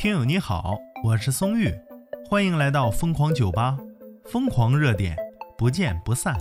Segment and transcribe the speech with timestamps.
[0.00, 1.70] 听友你好，我是松玉，
[2.26, 3.76] 欢迎来到疯狂酒吧，
[4.24, 5.14] 疯狂热点，
[5.58, 6.34] 不见不散。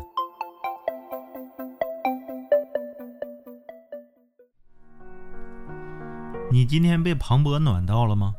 [6.50, 8.34] 你今天被庞博暖到了吗？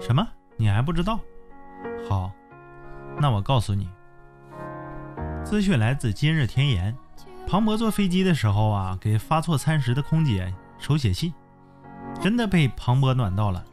[0.00, 0.26] 什么？
[0.56, 1.20] 你还不知道？
[2.08, 2.32] 好，
[3.20, 3.90] 那我告诉你，
[5.44, 6.96] 资讯来自今日天言。
[7.46, 11.30] 庞博坐飞机的时候啊，给发错餐食的空姐手写信，
[12.22, 13.64] 真的被庞博暖到了。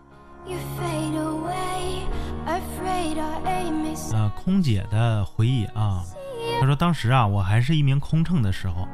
[4.12, 6.04] 呃，空姐的回忆啊，
[6.60, 8.88] 她说当时啊，我还是一名空乘的时候，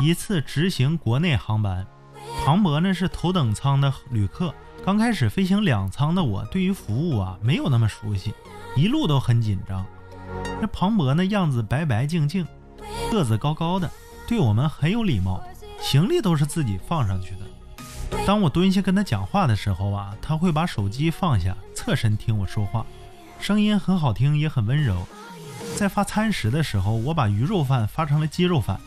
[0.00, 1.86] 一次执行国内航班，
[2.44, 8.32] 庞博呢是头等舱的旅客，刚开始飞行两舱的我，对于服务啊没有那么熟悉，
[8.76, 9.84] 一路都很紧张。
[10.60, 12.46] 那庞博呢样子白白净净。
[13.10, 13.90] 个子高高的，
[14.26, 15.42] 对我们很有礼貌，
[15.80, 17.40] 行李都是自己放上去的。
[18.26, 22.84] 当我蹲下跟他讲话的时候啊，他会把手机放下，侧身听我说话，
[23.40, 25.06] 声音很好听，也很温柔。
[25.76, 28.78] 在发餐食的时候，我把鱼肉饭发成了鸡肉饭。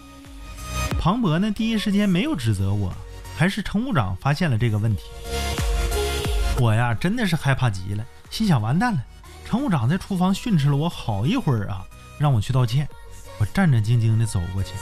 [1.00, 2.94] 庞博呢，第一时间没有指责我，
[3.36, 5.04] 还是乘务长发现了这个问题。
[6.60, 9.04] 我呀，真的是害怕极了，心想完蛋了，
[9.46, 11.84] 乘务长在厨房训斥了我好一会儿啊，
[12.20, 12.88] 让我去道歉。
[13.40, 14.74] 我战战兢兢地走过去，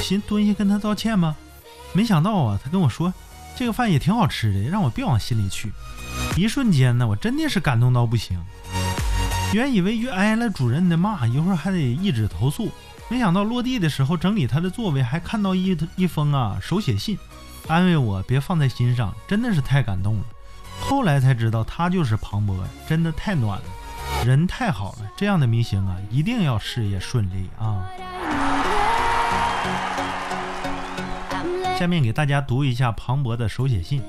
[0.00, 1.34] 心蹲下跟他道歉吗？
[1.92, 3.12] 没想到啊，他跟我说
[3.56, 5.72] 这个饭也挺好吃的，让我别往心里去。
[6.36, 8.38] 一瞬间呢，我真的是感动到不行。
[9.52, 12.70] 原以为遇挨了主任的骂，一会儿还得一纸投诉，
[13.08, 17.16] 没想到落地的时候整理他的座位，还看到一一封啊手写信，
[17.68, 20.24] 安慰我别放在心上，真的是太感动了。
[20.80, 22.56] 后来才知道他就是庞博，
[22.88, 23.64] 真的太暖了。
[24.24, 27.86] 人太好了，这样的明星啊，一定要事业顺利啊！
[31.78, 34.02] 下面给大家读一下庞博的手写信。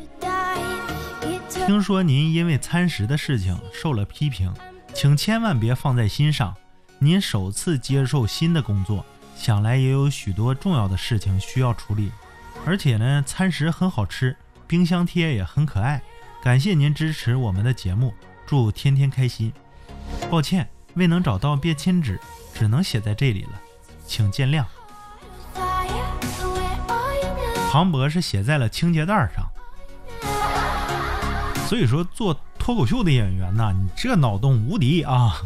[1.50, 4.54] 听说您因为餐食的事情受了批评，
[4.94, 6.56] 请千万别放在心上。
[7.00, 9.04] 您首次接受新的工作，
[9.36, 12.12] 想来也有许多重要的事情需要处理，
[12.66, 14.38] 而且呢，餐食很好吃，
[14.68, 16.02] 冰箱贴也很可爱。
[16.44, 18.14] 感谢您支持我们的节目，
[18.46, 19.52] 祝天天开心。
[20.30, 22.20] 抱歉，未能找到便签纸，
[22.54, 23.60] 只能写在这里了，
[24.06, 24.64] 请见谅。
[27.76, 29.44] 庞博是写在了清洁袋上，
[31.68, 35.42] 所以说做脱口秀的演员呐，你这脑洞无敌啊！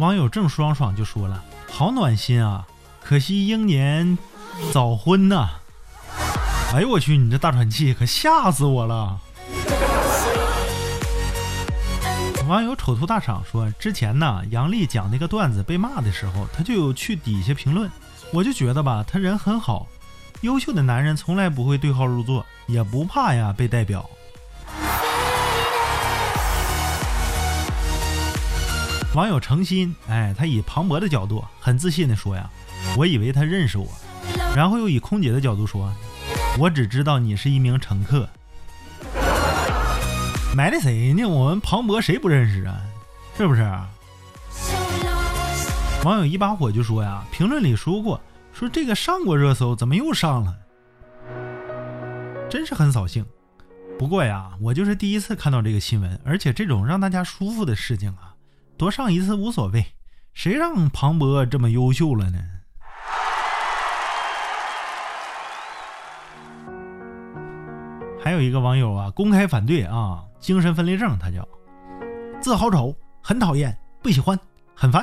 [0.00, 2.66] 网友郑爽爽就说了：“好暖心啊，
[3.02, 4.18] 可惜英年
[4.70, 5.48] 早婚呐！”
[6.74, 9.18] 哎呦我去，你这大喘气可吓死我了！
[12.48, 17.90] 网友丑兔大赏说：“之前呢，杨笠讲那个段子被骂的时候，他就有去底下评论。
[18.32, 19.86] 我就觉得吧，他人很好，
[20.40, 24.08] 优秀的男人从来不会对号入座，也不怕呀被代表。”
[29.14, 32.48] 网友诚心，哎，他以庞博的角度很自信的说呀
[32.96, 33.86] ：“我以为他认识我。”
[34.56, 35.92] 然后又以空姐的角度说
[36.58, 38.26] ：“我只知道你是一名乘客。”
[40.56, 41.24] 埋汰谁呢？
[41.24, 42.80] 我们庞博谁不认识啊？
[43.36, 43.62] 是不是？
[46.04, 48.20] 网友一把火就说呀，评论里说过，
[48.52, 50.56] 说这个上过热搜，怎么又上了？
[52.50, 53.24] 真是很扫兴。
[53.98, 58.34] 不过呀，我就是第一次看到这个新闻，而且这种让大家舒服的事情啊，
[58.76, 59.84] 多上一次无所谓。
[60.34, 62.38] 谁让庞博这么优秀了呢？
[68.28, 70.22] 还有一个网友啊，公开反对啊。
[70.38, 71.48] 精神分裂症，他叫
[72.42, 74.38] 字好丑，很讨厌，不喜欢，
[74.74, 75.02] 很烦。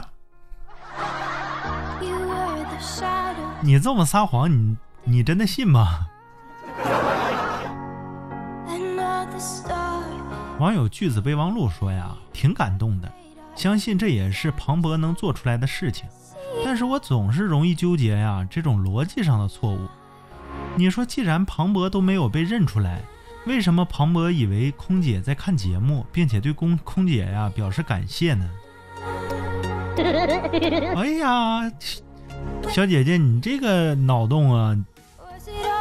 [3.62, 6.06] 你这么撒谎，你你真的信吗？
[10.60, 13.12] 网友句子备忘录说呀，挺感动的，
[13.56, 16.08] 相信这也是庞博能做出来的事情。
[16.64, 19.80] 但是我总是容易纠结呀，这种逻辑上的错误。
[20.76, 23.02] 你说，既然庞博都没有被认出来。
[23.46, 28.50] 为什么庞博以为空姐在看节目，并且对空空姐呀表示感谢呢？
[30.96, 31.72] 哎呀，
[32.70, 34.76] 小姐姐，你这个脑洞啊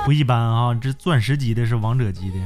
[0.04, 0.74] 不一般啊！
[0.74, 2.36] 这钻石级的，是王者级的。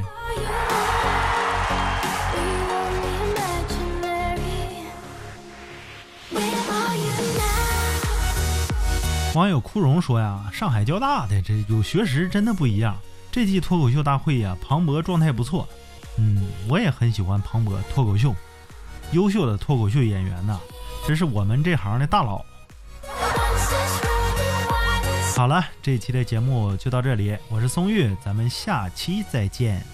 [9.34, 12.96] 网友枯荣说呀：“上海交大的这有学识，真的不一样。”
[13.38, 15.68] 这季脱口秀大会呀，庞博状态不错，
[16.16, 18.34] 嗯，我也很喜欢庞博脱口秀，
[19.12, 20.58] 优秀的脱口秀演员呐，
[21.06, 22.44] 这是我们这行的大佬。
[25.36, 29.86] 好了，这期的节目就到这里，我是松玉，咱们下期再见。